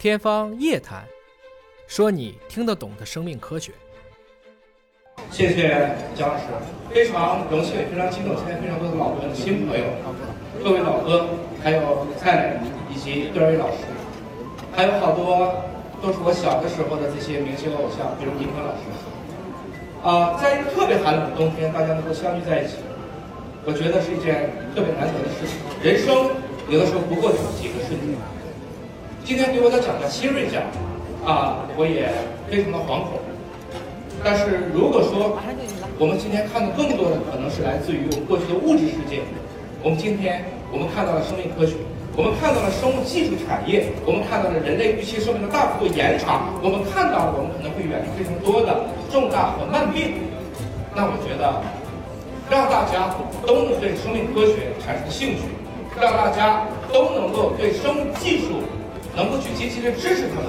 [0.00, 1.04] 天方夜谭，
[1.86, 3.70] 说你听得懂的生命科学。
[5.30, 6.44] 谢谢姜老师，
[6.88, 9.84] 非常荣幸，非常激动，现在非常多的老朋友、新朋友，
[10.64, 11.28] 各位老哥，
[11.62, 12.56] 还有蔡磊
[12.88, 13.84] 以及段瑞老师，
[14.74, 15.52] 还有好多
[16.00, 18.88] 都是我小的时候的这些明星偶像，比如倪坤老师。
[20.00, 22.76] 啊，在一个特别寒冷的冬天，大家能够相聚在一起，
[23.66, 25.60] 我觉得是一件特别难得的事情。
[25.84, 26.32] 人生
[26.70, 28.16] 有的时候不过就是几个瞬间。
[29.30, 30.58] 今天给我的奖叫新锐奖，
[31.24, 32.10] 啊，我也
[32.50, 33.14] 非常的惶恐。
[34.26, 35.38] 但是如果说
[36.02, 39.22] 我们今天看到更多的可能是来自于我们过去的物质世界，
[39.86, 40.42] 我们今天
[40.74, 41.78] 我们看到了生命科学，
[42.18, 48.82] 我们看到了生物技术产业，我们看到了人类预期寿命的大幅度延长，我们看到了我们可能会远离非常多的
[49.14, 50.26] 重大和慢病。
[50.90, 51.54] 那我觉得，
[52.50, 53.14] 让大家
[53.46, 55.46] 都能对生命科学产生兴趣，
[56.02, 58.58] 让大家都能够对生物技术
[59.16, 60.46] 能够去积极的支持他们，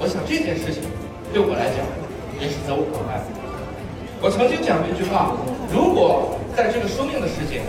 [0.00, 0.82] 我想这件事情
[1.32, 1.86] 对我来讲
[2.40, 3.22] 也是责无旁贷。
[4.20, 5.36] 我曾经讲过一句话：
[5.72, 7.60] 如果在这个生命的世界，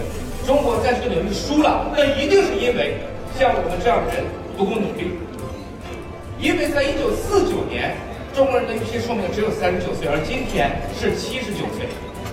[0.46, 2.98] 中国在这个领域输了，那一定是因为
[3.38, 4.24] 像我们这样的人
[4.58, 5.14] 不够努力。
[6.40, 7.96] 因为在一九四九年，
[8.34, 11.88] 中国人的预期寿命只有三十九岁，而今天是七十九岁。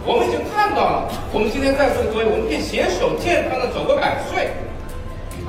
[0.05, 4.51] 我们已经看到了，我们今天在座的各位，我们可以携手健康的走过百岁。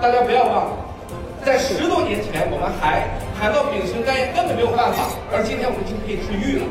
[0.01, 0.92] 大家不要忘了。
[1.45, 3.03] 在十多年前，我们还
[3.39, 6.65] 谈到丙型肝炎根本没有办法，而今天我们已经可以治愈了。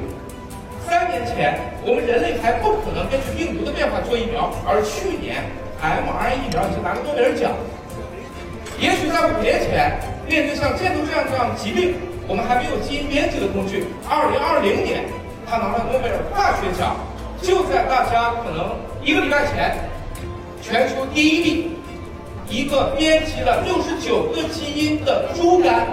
[0.88, 5.44] 三年前，我们人类还不可能根据病毒的变化做疫苗，而去年
[5.80, 7.52] mRNA 疫苗已经拿了诺贝尔奖。
[8.80, 9.92] 也许在五年前，
[10.26, 11.94] 面对像箭头这样这样疾病，
[12.26, 13.84] 我们还没有基因编辑的工具。
[14.08, 15.04] 二零二零年，
[15.44, 16.96] 他拿了诺贝尔化学奖。
[17.42, 18.70] 就在大家可能
[19.02, 19.74] 一个礼拜前，
[20.62, 21.76] 全球第一例。
[22.52, 25.88] 一个编辑了六十九个基因的猪肝，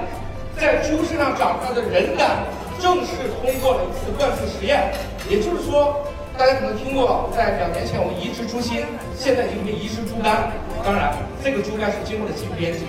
[0.60, 2.44] 在猪身上长出来的人肝，
[2.82, 4.92] 正式通过了一次灌注实验。
[5.30, 6.04] 也就是说，
[6.38, 8.84] 大家可能听过，在两年前我们移植猪心，
[9.16, 10.52] 现在已经可以移植猪肝。
[10.84, 12.80] 当然，这个猪肝是经过了基因编辑。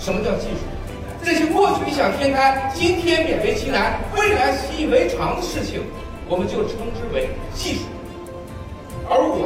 [0.00, 0.64] 什么叫技术？
[1.22, 5.82] 这些过去异想天开，今天勉为其难，未来习以为常的事情，
[6.30, 7.84] 我们就称之为技术。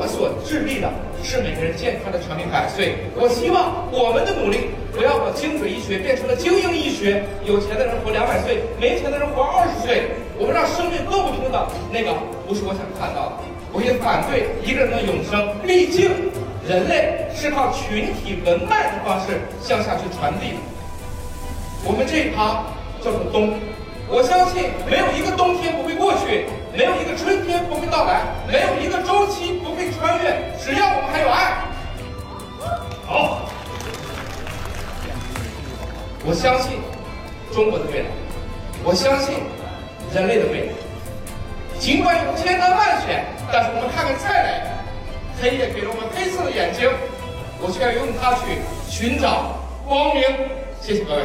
[0.00, 0.88] 我所致力的
[1.22, 2.96] 是每个人健康的长命百岁。
[3.12, 10.08] 我希望我们的努力不要把精准医学变成了精英医学，有钱的人活两百岁，没钱的人活二十岁。
[10.40, 12.16] 我们让生命更不平等，那个
[12.48, 13.44] 不是我想看到的。
[13.76, 16.08] 我也反对一个人的永生，毕竟
[16.64, 20.58] 人类是靠群体文脉的方式向下去传递的。
[21.84, 22.64] 我们这一趴
[23.04, 23.52] 叫做冬，
[24.08, 26.48] 我相信没有一个冬天不会过去。
[26.72, 30.54] 没有一个春天不会到来，没有一个周期不会穿越。
[30.62, 31.64] 只要我们还有爱，
[33.06, 33.48] 好，
[36.24, 36.78] 我相信
[37.52, 38.06] 中国的未来，
[38.84, 39.34] 我相信
[40.14, 40.72] 人类的未来。
[41.78, 44.62] 尽管有千难万险，但是我们看看蔡磊，
[45.40, 46.88] 黑夜给了我们黑色的眼睛，
[47.60, 49.56] 我却要用它去寻找
[49.88, 50.22] 光明。
[50.80, 51.22] 谢谢各位。